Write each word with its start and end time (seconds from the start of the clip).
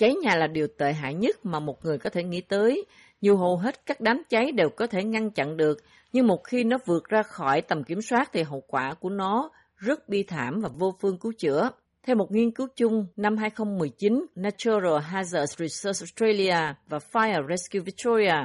Cháy 0.00 0.14
nhà 0.14 0.36
là 0.36 0.46
điều 0.46 0.66
tệ 0.78 0.92
hại 0.92 1.14
nhất 1.14 1.46
mà 1.46 1.60
một 1.60 1.84
người 1.84 1.98
có 1.98 2.10
thể 2.10 2.24
nghĩ 2.24 2.40
tới. 2.40 2.84
Dù 3.20 3.36
hầu 3.36 3.56
hết 3.56 3.86
các 3.86 4.00
đám 4.00 4.22
cháy 4.28 4.52
đều 4.52 4.68
có 4.76 4.86
thể 4.86 5.04
ngăn 5.04 5.30
chặn 5.30 5.56
được, 5.56 5.78
nhưng 6.12 6.26
một 6.26 6.44
khi 6.44 6.64
nó 6.64 6.78
vượt 6.86 7.04
ra 7.08 7.22
khỏi 7.22 7.62
tầm 7.62 7.84
kiểm 7.84 8.02
soát 8.02 8.30
thì 8.32 8.42
hậu 8.42 8.60
quả 8.66 8.94
của 9.00 9.08
nó 9.08 9.50
rất 9.76 10.08
bi 10.08 10.22
thảm 10.22 10.60
và 10.60 10.68
vô 10.78 10.94
phương 11.00 11.18
cứu 11.18 11.32
chữa. 11.38 11.70
Theo 12.06 12.16
một 12.16 12.30
nghiên 12.30 12.50
cứu 12.50 12.68
chung 12.76 13.06
năm 13.16 13.36
2019, 13.36 14.26
Natural 14.34 14.98
Hazards 14.98 15.66
Research 15.66 16.00
Australia 16.00 16.74
và 16.88 16.98
Fire 17.12 17.48
Rescue 17.48 17.80
Victoria, 17.80 18.36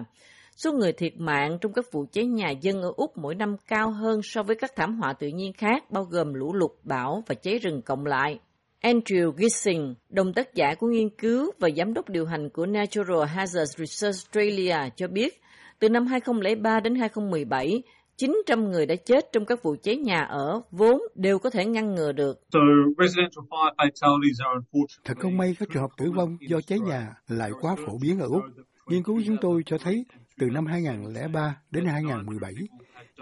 số 0.56 0.72
người 0.72 0.94
thiệt 0.94 1.14
mạng 1.18 1.58
trong 1.62 1.74
các 1.74 1.86
vụ 1.92 2.06
cháy 2.12 2.26
nhà 2.26 2.50
dân 2.62 2.82
ở 2.82 2.92
Úc 2.96 3.18
mỗi 3.18 3.36
năm 3.36 3.56
cao 3.68 3.92
hơn 3.92 4.20
so 4.24 4.44
với 4.44 4.56
các 4.56 4.72
thảm 4.76 5.00
họa 5.00 5.14
tự 5.14 5.28
nhiên 5.28 5.54
khác, 5.54 5.92
bao 5.92 6.04
gồm 6.04 6.34
lũ 6.34 6.54
lụt, 6.54 6.72
bão 6.84 7.24
và 7.28 7.36
cháy 7.36 7.60
rừng 7.60 7.82
cộng 7.82 8.06
lại. 8.06 8.40
Andrew 8.86 9.32
Gissing, 9.38 9.96
đồng 10.10 10.34
tác 10.34 10.54
giả 10.54 10.76
của 10.76 10.88
nghiên 10.88 11.10
cứu 11.10 11.52
và 11.60 11.70
giám 11.78 11.94
đốc 11.94 12.10
điều 12.10 12.26
hành 12.26 12.50
của 12.50 12.66
Natural 12.66 13.24
Hazards 13.24 13.86
Research 13.86 14.16
Australia 14.16 14.90
cho 14.96 15.08
biết, 15.08 15.42
từ 15.80 15.90
năm 15.90 16.06
2003 16.06 16.80
đến 16.80 16.96
2017, 16.96 17.84
900 18.18 18.72
người 18.72 18.86
đã 18.86 18.96
chết 18.96 19.32
trong 19.32 19.46
các 19.46 19.64
vụ 19.64 19.76
cháy 19.84 19.98
nhà 19.98 20.24
ở 20.24 20.62
vốn 20.72 21.02
đều 21.16 21.40
có 21.40 21.50
thể 21.50 21.66
ngăn 21.66 21.96
ngừa 21.96 22.12
được. 22.12 22.40
So 22.54 22.60
residential 22.98 23.46
fire 23.50 23.74
fatalities 23.78 24.46
are 24.46 24.60
unfortunately 24.60 25.02
Thật 25.04 25.18
không 25.20 25.38
may 25.38 25.56
các 25.60 25.70
trường 25.74 25.82
hợp 25.82 25.92
tử 25.98 26.12
vong 26.16 26.38
do 26.50 26.62
cháy 26.62 26.80
nhà 26.80 27.14
lại 27.28 27.52
quá 27.62 27.76
phổ 27.86 27.98
biến 28.02 28.20
ở 28.20 28.28
Úc. 28.28 28.44
Nghiên 28.88 29.04
cứu 29.04 29.22
chúng 29.26 29.38
tôi 29.42 29.64
cho 29.66 29.78
thấy 29.78 30.06
từ 30.40 30.50
năm 30.50 30.66
2003 30.66 31.58
đến 31.72 31.86
2017, 31.86 32.54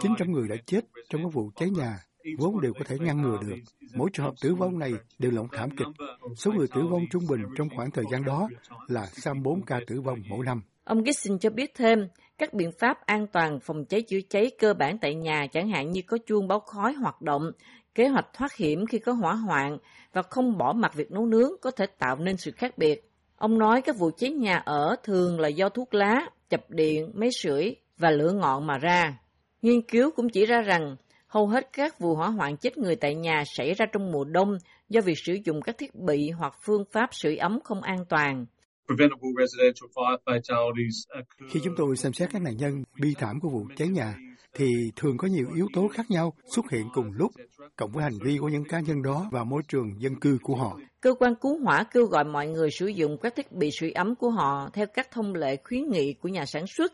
900 0.01 0.31
người 0.31 0.47
đã 0.47 0.55
chết 0.65 0.85
trong 1.09 1.23
các 1.23 1.33
vụ 1.33 1.51
cháy 1.55 1.69
nhà 1.69 1.99
vốn 2.37 2.61
đều 2.61 2.73
có 2.73 2.85
thể 2.87 2.95
ngăn 2.99 3.21
ngừa 3.21 3.37
được. 3.41 3.55
Mỗi 3.95 4.09
trường 4.13 4.25
hợp 4.25 4.33
tử 4.41 4.55
vong 4.55 4.79
này 4.79 4.93
đều 5.19 5.31
là 5.31 5.41
một 5.41 5.47
thảm 5.51 5.69
kịch. 5.77 5.87
Số 6.35 6.51
người 6.51 6.67
tử 6.75 6.81
vong 6.91 7.03
trung 7.11 7.23
bình 7.29 7.41
trong 7.57 7.67
khoảng 7.75 7.91
thời 7.91 8.05
gian 8.11 8.25
đó 8.25 8.49
là 8.87 9.07
34 9.25 9.61
ca 9.61 9.79
tử 9.87 10.01
vong 10.01 10.19
mỗi 10.29 10.45
năm. 10.45 10.61
Ông 10.83 11.03
Gissing 11.05 11.39
cho 11.39 11.49
biết 11.49 11.71
thêm, 11.75 12.07
các 12.37 12.53
biện 12.53 12.71
pháp 12.79 13.05
an 13.05 13.27
toàn 13.27 13.59
phòng 13.59 13.85
cháy 13.85 14.01
chữa 14.01 14.19
cháy 14.29 14.51
cơ 14.59 14.73
bản 14.73 14.97
tại 14.97 15.15
nhà 15.15 15.47
chẳng 15.51 15.69
hạn 15.69 15.91
như 15.91 16.01
có 16.07 16.17
chuông 16.25 16.47
báo 16.47 16.59
khói 16.59 16.93
hoạt 16.93 17.21
động, 17.21 17.51
kế 17.95 18.07
hoạch 18.07 18.33
thoát 18.33 18.55
hiểm 18.55 18.85
khi 18.85 18.99
có 18.99 19.11
hỏa 19.11 19.33
hoạn 19.33 19.77
và 20.13 20.21
không 20.21 20.57
bỏ 20.57 20.73
mặc 20.73 20.93
việc 20.95 21.11
nấu 21.11 21.25
nướng 21.25 21.51
có 21.61 21.71
thể 21.71 21.85
tạo 21.85 22.15
nên 22.15 22.37
sự 22.37 22.51
khác 22.51 22.77
biệt. 22.77 23.09
Ông 23.35 23.57
nói 23.57 23.81
các 23.81 23.97
vụ 23.97 24.11
cháy 24.17 24.31
nhà 24.31 24.57
ở 24.57 24.95
thường 25.03 25.39
là 25.39 25.47
do 25.47 25.69
thuốc 25.69 25.93
lá, 25.93 26.29
chập 26.49 26.69
điện, 26.69 27.11
máy 27.13 27.29
sưởi 27.41 27.75
và 27.97 28.11
lửa 28.11 28.31
ngọn 28.31 28.67
mà 28.67 28.77
ra. 28.77 29.17
Nghiên 29.61 29.81
cứu 29.81 30.11
cũng 30.15 30.29
chỉ 30.29 30.45
ra 30.45 30.61
rằng 30.61 30.95
hầu 31.33 31.47
hết 31.47 31.69
các 31.73 31.99
vụ 31.99 32.15
hỏa 32.15 32.29
hoạn 32.29 32.57
chết 32.57 32.77
người 32.77 32.95
tại 32.95 33.15
nhà 33.15 33.43
xảy 33.45 33.73
ra 33.73 33.85
trong 33.93 34.11
mùa 34.11 34.23
đông 34.23 34.57
do 34.89 35.01
việc 35.01 35.17
sử 35.17 35.33
dụng 35.45 35.61
các 35.61 35.77
thiết 35.77 35.95
bị 35.95 36.29
hoặc 36.29 36.53
phương 36.65 36.83
pháp 36.91 37.09
sưởi 37.11 37.37
ấm 37.37 37.59
không 37.63 37.81
an 37.81 38.05
toàn. 38.09 38.45
preventable 38.87 39.29
residential 39.39 39.89
fire 39.95 40.17
fatalities 40.25 41.19
occur. 41.19 41.51
Khi 41.51 41.59
chúng 41.63 41.73
tôi 41.77 41.95
xem 41.95 42.13
xét 42.13 42.29
các 42.33 42.41
nạn 42.41 42.57
nhân 42.57 42.83
bi 43.01 43.13
thảm 43.17 43.39
của 43.41 43.49
vụ 43.49 43.67
cháy 43.75 43.87
nhà, 43.87 44.15
thì 44.53 44.65
thường 44.95 45.17
có 45.17 45.27
nhiều 45.27 45.47
yếu 45.55 45.67
tố 45.73 45.87
khác 45.87 46.05
nhau 46.09 46.33
xuất 46.55 46.65
hiện 46.71 46.87
cùng 46.93 47.11
lúc, 47.13 47.31
cộng 47.75 47.91
với 47.91 48.03
hành 48.03 48.19
vi 48.23 48.37
của 48.37 48.49
những 48.49 48.63
cá 48.69 48.79
nhân 48.79 49.01
đó 49.01 49.29
và 49.31 49.43
môi 49.43 49.61
trường 49.67 50.01
dân 50.01 50.15
cư 50.15 50.37
của 50.41 50.55
họ. 50.55 50.79
Cơ 51.01 51.13
quan 51.19 51.35
cứu 51.35 51.59
hỏa 51.63 51.83
kêu 51.93 52.05
gọi 52.05 52.23
mọi 52.23 52.47
người 52.47 52.71
sử 52.71 52.87
dụng 52.87 53.17
các 53.21 53.35
thiết 53.35 53.51
bị 53.51 53.71
sưởi 53.71 53.91
ấm 53.91 54.15
của 54.15 54.29
họ 54.29 54.69
theo 54.73 54.85
các 54.93 55.11
thông 55.11 55.35
lệ 55.35 55.57
khuyến 55.63 55.89
nghị 55.89 56.13
của 56.13 56.29
nhà 56.29 56.45
sản 56.45 56.67
xuất. 56.67 56.93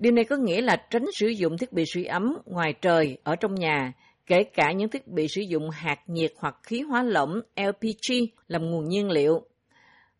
Điều 0.00 0.12
này 0.12 0.24
có 0.24 0.36
nghĩa 0.36 0.60
là 0.60 0.76
tránh 0.90 1.06
sử 1.12 1.26
dụng 1.26 1.58
thiết 1.58 1.72
bị 1.72 1.84
sưởi 1.86 2.04
ấm 2.04 2.36
ngoài 2.46 2.72
trời 2.72 3.18
ở 3.22 3.36
trong 3.36 3.54
nhà, 3.54 3.92
kể 4.26 4.44
cả 4.44 4.72
những 4.72 4.88
thiết 4.88 5.08
bị 5.08 5.28
sử 5.28 5.40
dụng 5.40 5.70
hạt 5.70 5.98
nhiệt 6.06 6.32
hoặc 6.36 6.56
khí 6.62 6.80
hóa 6.80 7.02
lỏng 7.02 7.40
LPG 7.56 8.14
làm 8.48 8.70
nguồn 8.70 8.88
nhiên 8.88 9.10
liệu. 9.10 9.42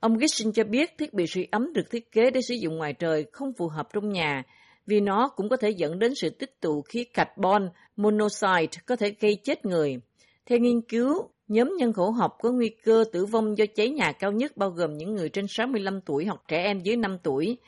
Ông 0.00 0.18
Gibson 0.18 0.52
cho 0.52 0.64
biết 0.64 0.98
thiết 0.98 1.14
bị 1.14 1.26
sưởi 1.26 1.46
ấm 1.50 1.72
được 1.72 1.90
thiết 1.90 2.12
kế 2.12 2.30
để 2.30 2.40
sử 2.48 2.54
dụng 2.54 2.76
ngoài 2.76 2.92
trời 2.92 3.26
không 3.32 3.52
phù 3.58 3.68
hợp 3.68 3.88
trong 3.92 4.12
nhà 4.12 4.42
vì 4.86 5.00
nó 5.00 5.28
cũng 5.28 5.48
có 5.48 5.56
thể 5.56 5.70
dẫn 5.70 5.98
đến 5.98 6.14
sự 6.14 6.30
tích 6.30 6.60
tụ 6.60 6.82
khí 6.82 7.04
carbon 7.04 7.68
monoxide 7.96 8.82
có 8.86 8.96
thể 8.96 9.14
gây 9.20 9.36
chết 9.44 9.66
người. 9.66 9.96
Theo 10.46 10.58
nghiên 10.58 10.80
cứu, 10.80 11.28
nhóm 11.48 11.76
nhân 11.78 11.92
khẩu 11.92 12.12
học 12.12 12.36
có 12.42 12.50
nguy 12.50 12.68
cơ 12.68 13.04
tử 13.12 13.24
vong 13.24 13.58
do 13.58 13.64
cháy 13.74 13.88
nhà 13.88 14.12
cao 14.12 14.32
nhất 14.32 14.56
bao 14.56 14.70
gồm 14.70 14.96
những 14.96 15.14
người 15.14 15.28
trên 15.28 15.46
65 15.48 16.00
tuổi 16.00 16.24
hoặc 16.24 16.40
trẻ 16.48 16.62
em 16.62 16.80
dưới 16.80 16.96
5 16.96 17.18
tuổi. 17.22 17.58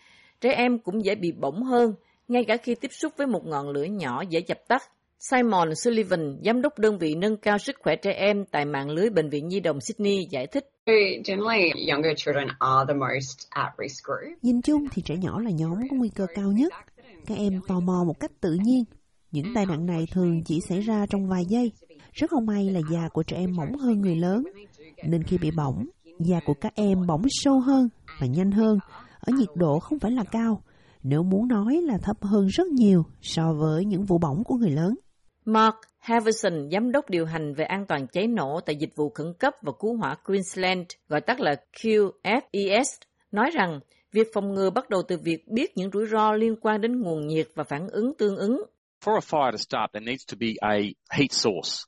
Trẻ 0.43 0.51
em 0.51 0.79
cũng 0.79 1.05
dễ 1.05 1.15
bị 1.15 1.33
bỏng 1.33 1.63
hơn, 1.63 1.95
ngay 2.29 2.45
cả 2.45 2.57
khi 2.57 2.75
tiếp 2.75 2.91
xúc 2.91 3.13
với 3.17 3.27
một 3.27 3.47
ngọn 3.47 3.69
lửa 3.69 3.85
nhỏ 3.85 4.23
dễ 4.29 4.41
dập 4.47 4.59
tắt. 4.69 4.83
Simon 5.19 5.75
Sullivan, 5.75 6.39
giám 6.45 6.63
đốc 6.63 6.79
đơn 6.79 6.99
vị 6.99 7.15
nâng 7.15 7.37
cao 7.37 7.59
sức 7.59 7.77
khỏe 7.83 7.97
trẻ 7.97 8.13
em 8.13 8.45
tại 8.45 8.65
mạng 8.65 8.91
lưới 8.91 9.11
Bệnh 9.11 9.29
viện 9.29 9.49
Nhi 9.49 9.61
đồng 9.61 9.81
Sydney, 9.81 10.27
giải 10.31 10.47
thích. 10.47 10.71
Nhìn 14.43 14.63
chung 14.63 14.85
thì 14.93 15.03
trẻ 15.03 15.15
nhỏ 15.17 15.41
là 15.41 15.51
nhóm 15.51 15.75
có 15.91 15.97
nguy 15.97 16.09
cơ 16.15 16.27
cao 16.35 16.53
nhất. 16.53 16.73
Các 17.27 17.39
em 17.39 17.61
tò 17.69 17.81
mò 17.81 18.05
một 18.07 18.21
cách 18.21 18.31
tự 18.41 18.57
nhiên. 18.65 18.85
Những 19.31 19.47
tai 19.55 19.67
nạn 19.67 19.87
này 19.87 20.05
thường 20.13 20.43
chỉ 20.45 20.61
xảy 20.69 20.81
ra 20.81 21.07
trong 21.11 21.29
vài 21.29 21.43
giây. 21.49 21.73
Rất 22.13 22.31
không 22.31 22.47
may 22.47 22.71
là 22.71 22.81
da 22.93 23.09
của 23.13 23.23
trẻ 23.23 23.37
em 23.37 23.57
mỏng 23.57 23.77
hơn 23.79 24.01
người 24.01 24.17
lớn. 24.17 24.43
Nên 25.09 25.23
khi 25.23 25.39
bị 25.39 25.51
bỏng, 25.57 25.87
da 26.19 26.41
của 26.47 26.55
các 26.55 26.73
em 26.75 27.07
bỏng 27.07 27.23
sâu 27.29 27.61
hơn 27.61 27.89
và 28.21 28.27
nhanh 28.27 28.51
hơn, 28.51 28.79
ở 29.27 29.33
nhiệt 29.39 29.49
độ 29.55 29.79
không 29.79 29.99
phải 29.99 30.11
là 30.11 30.25
cao. 30.31 30.63
Nếu 31.03 31.23
muốn 31.23 31.49
nói 31.49 31.81
là 31.83 31.99
thấp 31.99 32.17
hơn 32.23 32.47
rất 32.47 32.67
nhiều 32.67 33.05
so 33.21 33.53
với 33.53 33.85
những 33.85 34.05
vụ 34.05 34.19
bỏng 34.19 34.45
của 34.45 34.55
người 34.55 34.71
lớn. 34.71 34.95
Mark 35.45 35.75
Havison, 35.99 36.71
giám 36.73 36.93
đốc 36.93 37.11
điều 37.11 37.27
hành 37.27 37.55
về 37.55 37.65
an 37.65 37.87
toàn 37.87 38.07
cháy 38.07 38.27
nổ 38.27 38.61
tại 38.67 38.77
dịch 38.77 38.97
vụ 38.97 39.11
khẩn 39.11 39.27
cấp 39.39 39.55
và 39.63 39.73
cứu 39.79 39.97
hỏa 39.97 40.15
Queensland, 40.15 40.87
gọi 41.09 41.21
tắt 41.21 41.41
là 41.41 41.55
QFES, 41.77 42.85
nói 43.33 43.51
rằng 43.51 43.81
việc 44.13 44.27
phòng 44.35 44.55
ngừa 44.55 44.71
bắt 44.71 44.91
đầu 44.91 45.03
từ 45.09 45.17
việc 45.25 45.49
biết 45.49 45.77
những 45.77 45.91
rủi 45.93 46.07
ro 46.07 46.33
liên 46.33 46.57
quan 46.61 46.81
đến 46.81 47.01
nguồn 47.01 47.27
nhiệt 47.27 47.49
và 47.55 47.65
phản 47.65 47.89
ứng 47.89 48.15
tương 48.19 48.37
ứng. 48.37 48.63
For 49.05 49.17
a 49.17 49.21
fire 49.21 49.51
to 49.51 49.57
start, 49.57 49.91
there 49.93 50.05
needs 50.05 50.25
to 50.27 50.37
be 50.41 50.55
a 50.61 50.77
heat 51.11 51.33
source. 51.33 51.87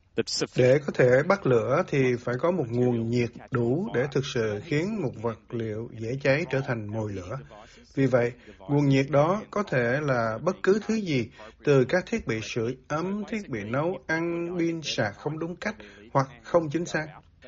Để 0.56 0.78
có 0.86 0.92
thể 0.94 1.22
bắt 1.28 1.46
lửa 1.46 1.82
thì 1.88 1.98
phải 2.20 2.34
có 2.40 2.50
một 2.50 2.64
nguồn 2.70 3.10
nhiệt 3.10 3.30
đủ 3.50 3.88
để 3.94 4.06
thực 4.12 4.24
sự 4.34 4.60
khiến 4.64 5.02
một 5.02 5.12
vật 5.22 5.38
liệu 5.50 5.90
dễ 5.98 6.18
cháy 6.22 6.44
trở 6.50 6.60
thành 6.60 6.86
mồi 6.86 7.12
lửa. 7.12 7.38
Vì 7.94 8.06
vậy, 8.06 8.32
nguồn 8.58 8.88
nhiệt 8.88 9.06
đó 9.10 9.42
có 9.50 9.62
thể 9.62 10.00
là 10.02 10.38
bất 10.42 10.56
cứ 10.62 10.80
thứ 10.86 10.94
gì, 10.94 11.28
từ 11.64 11.84
các 11.84 12.04
thiết 12.06 12.26
bị 12.26 12.40
sưởi 12.42 12.76
ấm, 12.88 13.24
thiết 13.28 13.48
bị 13.48 13.60
nấu 13.64 13.98
ăn, 14.06 14.56
pin 14.58 14.80
sạc 14.82 15.14
không 15.18 15.38
đúng 15.38 15.56
cách 15.56 15.76
hoặc 16.12 16.26
không 16.42 16.70
chính 16.70 16.86
xác. 16.86 17.06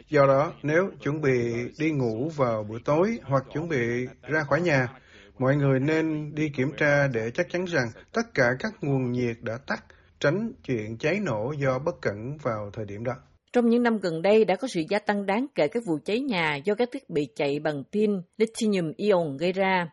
Do 0.08 0.26
đó, 0.26 0.52
nếu 0.62 0.90
chuẩn 1.02 1.20
bị 1.20 1.54
đi 1.78 1.90
ngủ 1.90 2.30
vào 2.36 2.62
buổi 2.68 2.80
tối 2.84 3.18
hoặc 3.22 3.44
chuẩn 3.52 3.68
bị 3.68 4.06
ra 4.22 4.44
khỏi 4.48 4.60
nhà, 4.60 4.88
mọi 5.38 5.56
người 5.56 5.80
nên 5.80 6.34
đi 6.34 6.48
kiểm 6.48 6.72
tra 6.76 7.08
để 7.08 7.30
chắc 7.30 7.46
chắn 7.50 7.64
rằng 7.64 7.88
tất 8.12 8.34
cả 8.34 8.50
các 8.58 8.72
nguồn 8.80 9.12
nhiệt 9.12 9.36
đã 9.42 9.58
tắt, 9.66 9.84
tránh 10.20 10.52
chuyện 10.64 10.98
cháy 10.98 11.20
nổ 11.20 11.52
do 11.58 11.78
bất 11.78 12.00
cẩn 12.02 12.36
vào 12.42 12.70
thời 12.72 12.84
điểm 12.84 13.04
đó. 13.04 13.12
Trong 13.52 13.70
những 13.70 13.82
năm 13.82 13.98
gần 13.98 14.22
đây 14.22 14.44
đã 14.44 14.56
có 14.56 14.68
sự 14.68 14.82
gia 14.88 14.98
tăng 14.98 15.26
đáng 15.26 15.46
kể 15.54 15.68
các 15.68 15.82
vụ 15.86 15.98
cháy 16.04 16.20
nhà 16.20 16.56
do 16.56 16.74
các 16.74 16.88
thiết 16.92 17.10
bị 17.10 17.28
chạy 17.36 17.58
bằng 17.58 17.82
pin 17.92 18.20
lithium 18.38 18.92
ion 18.96 19.36
gây 19.36 19.52
ra. 19.52 19.88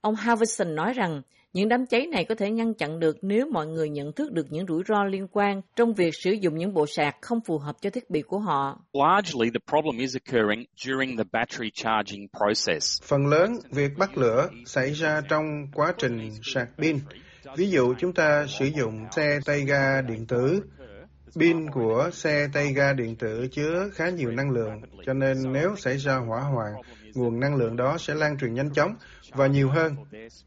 Ông 0.00 0.14
Harvison 0.14 0.74
nói 0.74 0.92
rằng 0.92 1.22
những 1.52 1.68
đám 1.68 1.86
cháy 1.86 2.06
này 2.06 2.24
có 2.24 2.34
thể 2.34 2.50
ngăn 2.50 2.74
chặn 2.74 3.00
được 3.00 3.16
nếu 3.22 3.46
mọi 3.52 3.66
người 3.66 3.88
nhận 3.88 4.12
thức 4.12 4.32
được 4.32 4.46
những 4.50 4.66
rủi 4.66 4.82
ro 4.88 5.04
liên 5.04 5.26
quan 5.32 5.62
trong 5.76 5.94
việc 5.94 6.14
sử 6.14 6.30
dụng 6.32 6.56
những 6.56 6.74
bộ 6.74 6.86
sạc 6.86 7.16
không 7.20 7.40
phù 7.46 7.58
hợp 7.58 7.76
cho 7.80 7.90
thiết 7.90 8.10
bị 8.10 8.22
của 8.22 8.38
họ. 8.38 8.80
Largely, 8.92 9.50
the 9.50 9.60
problem 9.70 9.98
is 9.98 10.16
occurring 10.16 10.64
during 10.76 11.16
the 11.16 11.24
battery 11.32 11.70
charging 11.74 12.28
process. 12.38 13.02
Phần 13.02 13.26
lớn 13.26 13.52
việc 13.70 13.90
bắt 13.98 14.18
lửa 14.18 14.48
xảy 14.66 14.92
ra 14.92 15.20
trong 15.28 15.44
quá 15.74 15.94
trình 15.98 16.30
sạc 16.42 16.68
pin. 16.78 16.98
Ví 17.56 17.70
dụ 17.70 17.94
chúng 17.98 18.12
ta 18.12 18.46
sử 18.46 18.66
dụng 18.66 19.04
xe 19.16 19.40
tay 19.46 19.60
ga 19.60 20.02
điện 20.02 20.26
tử. 20.26 20.62
Pin 21.34 21.70
của 21.70 22.10
xe 22.12 22.48
tay 22.52 22.72
ga 22.72 22.92
điện 22.92 23.16
tử 23.16 23.46
chứa 23.52 23.90
khá 23.94 24.08
nhiều 24.08 24.30
năng 24.30 24.50
lượng, 24.50 24.80
cho 25.06 25.12
nên 25.12 25.52
nếu 25.52 25.76
xảy 25.76 25.96
ra 25.96 26.16
hỏa 26.16 26.40
hoạn, 26.40 26.72
nguồn 27.14 27.40
năng 27.40 27.56
lượng 27.56 27.76
đó 27.76 27.96
sẽ 27.98 28.14
lan 28.14 28.38
truyền 28.38 28.54
nhanh 28.54 28.72
chóng 28.72 28.94
và 29.32 29.46
nhiều 29.46 29.68
hơn. 29.68 29.96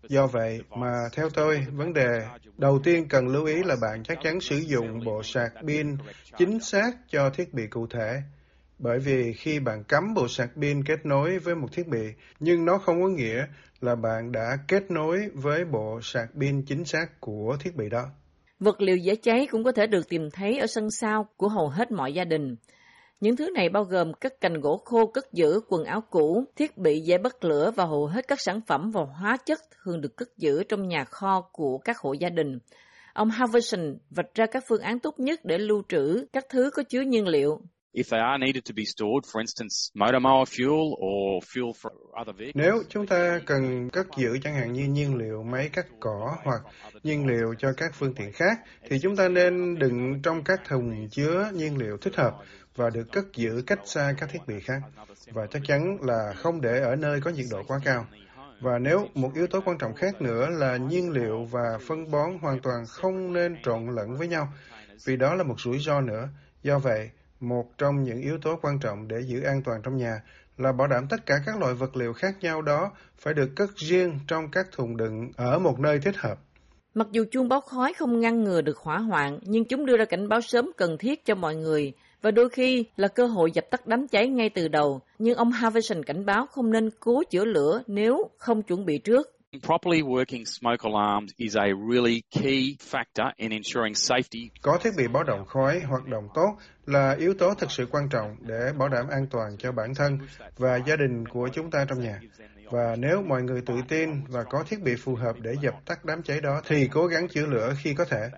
Do 0.07 0.27
vậy 0.27 0.61
mà 0.77 0.93
theo 1.15 1.29
tôi, 1.29 1.65
vấn 1.71 1.93
đề 1.93 2.27
đầu 2.57 2.79
tiên 2.83 3.07
cần 3.09 3.27
lưu 3.27 3.45
ý 3.45 3.63
là 3.63 3.75
bạn 3.81 4.03
chắc 4.03 4.17
chắn 4.23 4.39
sử 4.41 4.57
dụng 4.57 5.05
bộ 5.05 5.23
sạc 5.23 5.53
pin 5.67 5.97
chính 6.37 6.59
xác 6.59 6.91
cho 7.09 7.29
thiết 7.29 7.53
bị 7.53 7.67
cụ 7.67 7.87
thể. 7.87 8.21
Bởi 8.79 8.99
vì 8.99 9.33
khi 9.33 9.59
bạn 9.59 9.83
cắm 9.83 10.13
bộ 10.13 10.27
sạc 10.27 10.49
pin 10.61 10.83
kết 10.83 11.05
nối 11.05 11.39
với 11.39 11.55
một 11.55 11.67
thiết 11.71 11.87
bị, 11.87 12.13
nhưng 12.39 12.65
nó 12.65 12.77
không 12.77 13.01
có 13.01 13.07
nghĩa 13.07 13.45
là 13.81 13.95
bạn 13.95 14.31
đã 14.31 14.57
kết 14.67 14.91
nối 14.91 15.29
với 15.33 15.65
bộ 15.65 15.99
sạc 16.01 16.29
pin 16.39 16.61
chính 16.65 16.85
xác 16.85 17.19
của 17.19 17.57
thiết 17.59 17.75
bị 17.75 17.89
đó. 17.89 18.09
Vật 18.59 18.81
liệu 18.81 18.97
dễ 18.97 19.15
cháy 19.15 19.47
cũng 19.51 19.63
có 19.63 19.71
thể 19.71 19.87
được 19.87 20.09
tìm 20.09 20.29
thấy 20.31 20.59
ở 20.59 20.67
sân 20.67 20.87
sau 20.91 21.27
của 21.37 21.47
hầu 21.47 21.69
hết 21.69 21.91
mọi 21.91 22.13
gia 22.13 22.23
đình. 22.23 22.55
Những 23.19 23.35
thứ 23.35 23.49
này 23.49 23.69
bao 23.69 23.83
gồm 23.83 24.13
các 24.13 24.41
cành 24.41 24.61
gỗ 24.61 24.81
khô 24.85 25.05
cất 25.05 25.33
giữ, 25.33 25.59
quần 25.67 25.83
áo 25.83 26.01
cũ, 26.09 26.43
thiết 26.55 26.77
bị 26.77 26.99
dễ 26.99 27.17
bắt 27.17 27.43
lửa 27.43 27.71
và 27.75 27.85
hầu 27.85 28.05
hết 28.07 28.27
các 28.27 28.41
sản 28.41 28.61
phẩm 28.67 28.91
và 28.91 29.01
hóa 29.19 29.37
chất 29.45 29.59
thường 29.83 30.01
được 30.01 30.17
cất 30.17 30.37
giữ 30.37 30.63
trong 30.63 30.87
nhà 30.87 31.03
kho 31.03 31.41
của 31.51 31.77
các 31.77 31.97
hộ 31.97 32.13
gia 32.13 32.29
đình. 32.29 32.59
Ông 33.13 33.29
Halverson 33.29 33.97
vạch 34.09 34.35
ra 34.35 34.45
các 34.45 34.63
phương 34.67 34.81
án 34.81 34.99
tốt 34.99 35.19
nhất 35.19 35.39
để 35.43 35.57
lưu 35.57 35.83
trữ 35.89 36.25
các 36.33 36.45
thứ 36.49 36.69
có 36.73 36.83
chứa 36.83 37.01
nhiên 37.01 37.27
liệu. 37.27 37.61
If 37.93 38.09
they 38.09 38.19
are 38.19 38.37
needed 38.37 38.65
to 38.65 38.73
be 38.75 38.85
stored, 38.85 39.23
for 39.31 39.39
instance, 39.39 39.75
motor 39.93 40.21
mower 40.21 40.45
fuel 40.45 40.95
or 40.97 41.43
fuel 41.43 41.73
for 41.73 41.91
other 42.21 42.35
vehicles. 42.39 42.55
Nếu 42.55 42.83
chúng 42.89 43.07
ta 43.07 43.39
cần 43.45 43.89
cất 43.89 44.07
giữ 44.17 44.37
chẳng 44.43 44.55
hạn 44.55 44.73
như 44.73 44.85
nhiên 44.85 45.15
liệu 45.17 45.43
máy 45.43 45.69
cắt 45.73 45.85
cỏ 45.99 46.37
hoặc 46.43 46.61
nhiên 47.03 47.27
liệu 47.27 47.53
cho 47.59 47.73
các 47.77 47.91
phương 47.93 48.13
tiện 48.13 48.31
khác, 48.31 48.59
thì 48.89 48.99
chúng 48.99 49.15
ta 49.15 49.27
nên 49.27 49.79
đựng 49.79 50.21
trong 50.23 50.43
các 50.43 50.61
thùng 50.67 51.09
chứa 51.09 51.51
nhiên 51.53 51.77
liệu 51.77 51.97
thích 51.97 52.15
hợp 52.15 52.35
và 52.75 52.89
được 52.89 53.11
cất 53.11 53.25
giữ 53.33 53.63
cách 53.67 53.79
xa 53.85 54.13
các 54.17 54.29
thiết 54.31 54.41
bị 54.47 54.59
khác. 54.59 54.81
Và 55.31 55.47
chắc 55.47 55.61
chắn 55.67 55.97
là 56.01 56.33
không 56.37 56.61
để 56.61 56.79
ở 56.79 56.95
nơi 56.95 57.21
có 57.21 57.31
nhiệt 57.31 57.45
độ 57.51 57.63
quá 57.67 57.79
cao. 57.85 58.05
Và 58.59 58.79
nếu 58.79 59.07
một 59.13 59.31
yếu 59.35 59.47
tố 59.47 59.61
quan 59.65 59.77
trọng 59.77 59.95
khác 59.95 60.21
nữa 60.21 60.49
là 60.49 60.77
nhiên 60.77 61.11
liệu 61.11 61.47
và 61.51 61.77
phân 61.87 62.11
bón 62.11 62.37
hoàn 62.41 62.59
toàn 62.59 62.85
không 62.87 63.33
nên 63.33 63.61
trộn 63.63 63.95
lẫn 63.95 64.15
với 64.17 64.27
nhau, 64.27 64.53
vì 65.05 65.17
đó 65.17 65.35
là 65.35 65.43
một 65.43 65.59
rủi 65.59 65.79
ro 65.79 66.01
nữa. 66.01 66.29
Do 66.63 66.79
vậy, 66.79 67.09
một 67.43 67.65
trong 67.77 68.03
những 68.03 68.21
yếu 68.21 68.37
tố 68.41 68.59
quan 68.61 68.79
trọng 68.79 69.07
để 69.07 69.21
giữ 69.27 69.41
an 69.41 69.61
toàn 69.65 69.81
trong 69.83 69.97
nhà 69.97 70.21
là 70.57 70.71
bảo 70.71 70.87
đảm 70.87 71.07
tất 71.09 71.25
cả 71.25 71.35
các 71.45 71.59
loại 71.59 71.73
vật 71.73 71.95
liệu 71.95 72.13
khác 72.13 72.35
nhau 72.41 72.61
đó 72.61 72.91
phải 73.17 73.33
được 73.33 73.49
cất 73.55 73.69
riêng 73.75 74.19
trong 74.27 74.51
các 74.51 74.67
thùng 74.71 74.97
đựng 74.97 75.31
ở 75.37 75.59
một 75.59 75.79
nơi 75.79 75.99
thích 75.99 76.15
hợp. 76.17 76.37
Mặc 76.93 77.07
dù 77.11 77.25
chuông 77.31 77.49
báo 77.49 77.61
khói 77.61 77.93
không 77.93 78.19
ngăn 78.19 78.43
ngừa 78.43 78.61
được 78.61 78.77
hỏa 78.77 78.97
hoạn, 78.97 79.39
nhưng 79.41 79.65
chúng 79.65 79.85
đưa 79.85 79.97
ra 79.97 80.05
cảnh 80.05 80.29
báo 80.29 80.41
sớm 80.41 80.71
cần 80.77 80.97
thiết 80.97 81.25
cho 81.25 81.35
mọi 81.35 81.55
người 81.55 81.93
và 82.21 82.31
đôi 82.31 82.49
khi 82.49 82.85
là 82.95 83.07
cơ 83.07 83.25
hội 83.25 83.51
dập 83.51 83.65
tắt 83.71 83.87
đám 83.87 84.07
cháy 84.07 84.27
ngay 84.27 84.49
từ 84.49 84.67
đầu. 84.67 85.01
Nhưng 85.19 85.35
ông 85.35 85.51
Harvison 85.51 86.03
cảnh 86.03 86.25
báo 86.25 86.45
không 86.45 86.71
nên 86.71 86.89
cố 86.99 87.23
chữa 87.29 87.45
lửa 87.45 87.81
nếu 87.87 88.29
không 88.37 88.61
chuẩn 88.61 88.85
bị 88.85 88.97
trước. 88.97 89.29
Properly 89.61 90.01
working 90.01 90.45
smoke 90.45 90.83
alarms 90.83 91.31
is 91.37 91.55
a 91.55 91.73
really 91.75 92.23
key 92.31 92.75
factor 92.79 93.31
in 93.37 93.51
ensuring 93.51 93.93
safety. 93.93 94.49
Có 94.61 94.77
thiết 94.77 94.89
bị 94.97 95.07
báo 95.07 95.23
động 95.23 95.45
khói, 95.45 95.79
hoạt 95.79 96.07
động 96.07 96.27
tốt 96.33 96.57
là 96.85 97.15
yếu 97.19 97.33
tố 97.33 97.53
thực 97.53 97.71
sự 97.71 97.85
quan 97.91 98.09
trọng 98.09 98.35
để 98.39 98.71
bảo 98.77 98.89
đảm 98.89 99.07
an 99.07 99.27
toàn 99.31 99.57
cho 99.57 99.71
bản 99.71 99.95
thân 99.95 100.19
và 100.57 100.77
gia 100.87 100.95
đình 100.95 101.25
của 101.25 101.49
chúng 101.53 101.71
ta 101.71 101.85
trong 101.89 101.99
nhà. 101.99 102.19
Và 102.71 102.95
nếu 102.99 103.21
mọi 103.21 103.43
người 103.43 103.61
tự 103.65 103.73
tin 103.87 104.09
và 104.27 104.43
có 104.43 104.63
thiết 104.63 104.81
bị 104.83 104.95
phù 104.95 105.15
hợp 105.15 105.35
để 105.39 105.53
dập 105.61 105.73
tắt 105.85 106.05
đám 106.05 106.23
cháy 106.23 106.41
đó 106.41 106.61
thì 106.67 106.87
cố 106.91 107.07
gắng 107.07 107.27
chữa 107.27 107.45
lửa 107.45 107.73
khi 107.83 107.93
có 107.93 108.05
thể. 108.05 108.29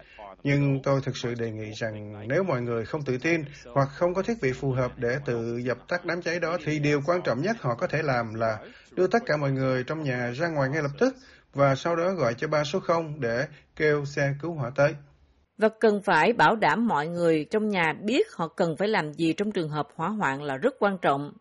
Nhưng 0.44 0.80
tôi 0.84 1.02
thực 1.04 1.18
sự 1.18 1.34
đề 1.34 1.52
nghị 1.52 1.72
rằng 1.72 2.28
nếu 2.28 2.44
mọi 2.44 2.62
người 2.62 2.86
không 2.86 3.02
tự 3.02 3.18
tin 3.18 3.44
hoặc 3.74 3.90
không 3.92 4.14
có 4.14 4.22
thiết 4.22 4.38
bị 4.42 4.52
phù 4.52 4.72
hợp 4.72 4.92
để 4.98 5.18
tự 5.26 5.58
dập 5.58 5.78
tắt 5.88 6.06
đám 6.06 6.22
cháy 6.22 6.40
đó 6.40 6.58
thì 6.66 6.80
điều 6.80 7.02
quan 7.06 7.22
trọng 7.22 7.42
nhất 7.42 7.58
họ 7.62 7.76
có 7.76 7.88
thể 7.88 8.02
làm 8.02 8.34
là 8.34 8.58
đưa 8.96 9.08
tất 9.08 9.20
cả 9.26 9.38
mọi 9.38 9.52
người 9.52 9.84
trong 9.84 10.04
nhà 10.04 10.32
ra 10.36 10.48
ngoài 10.48 10.70
ngay 10.70 10.82
lập 10.82 10.92
tức 11.00 11.16
và 11.54 11.76
sau 11.76 11.96
đó 11.96 12.12
gọi 12.12 12.34
cho 12.34 12.48
ba 12.48 12.64
số 12.64 12.80
0 12.80 13.20
để 13.20 13.48
kêu 13.76 14.06
xe 14.06 14.34
cứu 14.42 14.54
hỏa 14.54 14.72
tới. 14.76 14.94
Và 15.58 15.70
cần 15.80 16.02
phải 16.02 16.34
bảo 16.34 16.56
đảm 16.56 16.88
mọi 16.88 17.08
người 17.08 17.46
trong 17.52 17.70
nhà 17.70 17.94
biết 18.04 18.28
họ 18.34 18.48
cần 18.48 18.76
phải 18.78 18.88
làm 18.88 19.14
gì 19.14 19.34
trong 19.34 19.52
trường 19.52 19.70
hợp 19.70 19.88
hỏa 19.96 20.10
hoạn 20.10 20.44
là 20.44 20.58
rất 20.58 20.76
quan 20.80 20.98
trọng. 21.02 21.34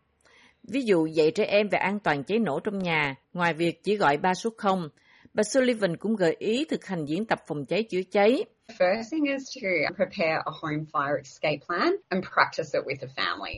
Ví 0.69 0.83
dụ 0.83 1.07
dạy 1.07 1.31
trẻ 1.31 1.45
em 1.45 1.69
về 1.69 1.79
an 1.79 1.99
toàn 2.01 2.25
cháy 2.25 2.39
nổ 2.39 2.61
trong 2.61 2.79
nhà, 2.79 3.15
ngoài 3.33 3.55
việc 3.55 3.85
chỉ 3.85 3.97
gọi 3.97 4.17
ba 4.17 4.35
số 4.35 4.51
0, 4.57 4.89
bà 5.35 5.43
Sullivan 5.43 5.97
cũng 5.97 6.17
gợi 6.17 6.37
ý 6.39 6.65
thực 6.71 6.85
hành 6.85 7.05
diễn 7.05 7.25
tập 7.25 7.39
phòng 7.47 7.67
cháy 7.67 7.83
chữa 7.83 8.03
cháy. 8.11 8.45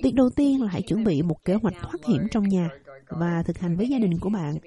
Việc 0.02 0.14
đầu 0.14 0.30
tiên 0.30 0.62
là 0.62 0.68
hãy 0.68 0.82
chuẩn 0.82 1.04
bị 1.04 1.22
một 1.22 1.44
kế 1.44 1.54
hoạch 1.54 1.74
thoát 1.80 2.06
hiểm 2.06 2.28
trong 2.30 2.48
nhà 2.48 2.68
và 3.08 3.42
thực 3.46 3.58
hành 3.58 3.76
với 3.76 3.88
gia 3.88 3.98
đình 3.98 4.18
của 4.20 4.28
bạn. 4.28 4.58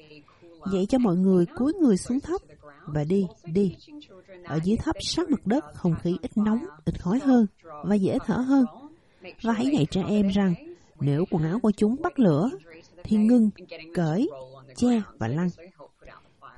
Dạy 0.73 0.85
cho 0.89 0.97
mọi 0.97 1.15
người 1.15 1.45
cúi 1.45 1.73
người 1.73 1.97
xuống 1.97 2.19
thấp 2.19 2.41
và 2.85 3.03
đi, 3.03 3.27
đi. 3.45 3.75
Ở 4.45 4.59
dưới 4.63 4.77
thấp 4.77 4.95
sát 5.01 5.29
mặt 5.29 5.47
đất, 5.47 5.65
không 5.73 5.95
khí 6.03 6.17
ít 6.21 6.31
nóng, 6.37 6.65
ít 6.85 7.01
khói 7.01 7.19
hơn 7.23 7.45
và 7.83 7.95
dễ 7.95 8.17
thở 8.25 8.35
hơn. 8.35 8.65
Và 9.43 9.53
hãy 9.53 9.65
dạy 9.73 9.85
trẻ 9.91 10.03
em 10.07 10.27
rằng 10.27 10.53
nếu 10.99 11.25
quần 11.31 11.43
áo 11.43 11.59
của 11.59 11.71
chúng 11.71 11.95
bắt 12.01 12.19
lửa, 12.19 12.49
thì 13.03 13.17
ngưng, 13.17 13.49
cởi, 13.93 14.29
che 14.75 15.01
và 15.17 15.27
lăn. 15.27 15.47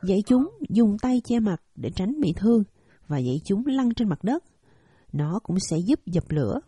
Dạy 0.04 0.24
chúng 0.26 0.50
dùng 0.70 0.98
tay 1.02 1.22
che 1.24 1.40
mặt 1.40 1.62
để 1.76 1.90
tránh 1.96 2.22
bị 2.22 2.34
thương 2.38 2.64
và 3.12 3.18
dạy 3.18 3.42
chúng 3.46 3.63
lăn 3.66 3.94
trên 3.94 4.10
mặt 4.10 4.24
đất. 4.24 4.44
Nó 5.13 5.40
cũng 5.44 5.58
sẽ 5.69 5.78
giúp 5.88 6.00
dập 6.06 6.24
lửa. 6.30 6.60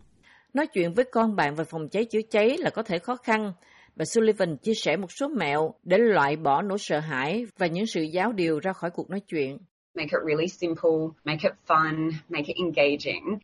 Nói 0.54 0.66
chuyện 0.66 0.94
với 0.94 1.04
con 1.12 1.36
bạn 1.36 1.54
về 1.54 1.64
phòng 1.64 1.88
cháy 1.88 2.04
chữa 2.04 2.22
cháy 2.30 2.56
là 2.58 2.70
có 2.70 2.82
thể 2.82 2.98
khó 2.98 3.16
khăn. 3.16 3.52
Bà 3.96 4.04
Sullivan 4.04 4.56
chia 4.56 4.74
sẻ 4.74 4.96
một 4.96 5.12
số 5.12 5.28
mẹo 5.28 5.74
để 5.82 5.98
loại 5.98 6.36
bỏ 6.36 6.62
nỗi 6.62 6.78
sợ 6.78 6.98
hãi 6.98 7.46
và 7.58 7.66
những 7.66 7.86
sự 7.86 8.02
giáo 8.02 8.32
điều 8.32 8.58
ra 8.58 8.72
khỏi 8.72 8.90
cuộc 8.90 9.10
nói 9.10 9.20
chuyện. 9.20 9.58
Make 9.94 10.10
it 10.12 10.22
really 10.28 10.46
simple, 10.46 11.20
make 11.24 11.40
it 11.42 11.52
fun, 11.66 12.10
make 12.28 12.46
it 12.46 12.56
engaging. 12.56 13.38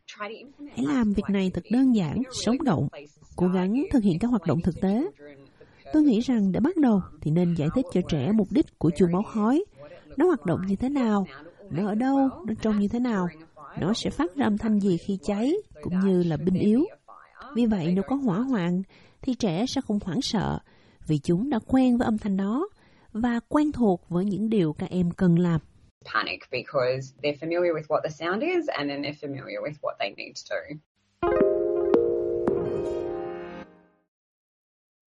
Hãy 0.75 0.85
làm 0.87 1.13
việc 1.13 1.23
này 1.29 1.51
thật 1.53 1.63
đơn 1.71 1.95
giản, 1.95 2.21
sống 2.45 2.63
động, 2.63 2.87
cố 3.35 3.47
gắng 3.47 3.83
thực 3.91 4.03
hiện 4.03 4.19
các 4.19 4.27
hoạt 4.27 4.47
động 4.47 4.59
thực 4.63 4.81
tế. 4.81 5.07
Tôi 5.93 6.03
nghĩ 6.03 6.19
rằng 6.19 6.51
để 6.51 6.59
bắt 6.59 6.77
đầu 6.77 7.01
thì 7.21 7.31
nên 7.31 7.53
giải 7.53 7.69
thích 7.75 7.85
cho 7.93 8.01
trẻ 8.09 8.31
mục 8.35 8.47
đích 8.51 8.65
của 8.77 8.91
chuông 8.97 9.11
báo 9.13 9.23
khói. 9.23 9.63
Nó 10.17 10.25
hoạt 10.25 10.45
động 10.45 10.59
như 10.67 10.75
thế 10.75 10.89
nào, 10.89 11.27
nó 11.71 11.87
ở 11.87 11.95
đâu, 11.95 12.29
nó 12.45 12.53
trông 12.61 12.79
như 12.79 12.87
thế 12.87 12.99
nào, 12.99 13.27
nó 13.79 13.93
sẽ 13.93 14.09
phát 14.09 14.35
ra 14.35 14.45
âm 14.45 14.57
thanh 14.57 14.79
gì 14.79 14.97
khi 14.97 15.17
cháy, 15.23 15.53
cũng 15.81 15.99
như 15.99 16.23
là 16.23 16.37
binh 16.37 16.55
yếu. 16.55 16.85
Vì 17.55 17.65
vậy 17.65 17.91
nếu 17.95 18.03
có 18.07 18.15
hỏa 18.15 18.39
hoạn 18.39 18.81
thì 19.21 19.33
trẻ 19.33 19.65
sẽ 19.65 19.81
không 19.81 19.99
hoảng 20.05 20.21
sợ 20.21 20.59
vì 21.07 21.17
chúng 21.17 21.49
đã 21.49 21.59
quen 21.67 21.97
với 21.97 22.05
âm 22.05 22.17
thanh 22.17 22.37
đó 22.37 22.69
và 23.13 23.39
quen 23.47 23.71
thuộc 23.71 24.09
với 24.09 24.25
những 24.25 24.49
điều 24.49 24.73
các 24.73 24.89
em 24.89 25.11
cần 25.11 25.39
làm. 25.39 25.61
Panic 26.13 26.39
because 26.51 27.13
they're 27.21 27.37
familiar 27.39 27.73
with 27.73 27.87
what 27.87 28.01
the 28.03 28.09
sound 28.09 28.43
is 28.43 28.67
and 28.67 28.89
then 28.89 29.01
they're 29.01 29.29
familiar 29.29 29.61
with 29.61 29.75
what 29.81 29.95
they 29.99 30.09
need 30.17 30.35
to 30.35 30.55
do. 30.55 30.90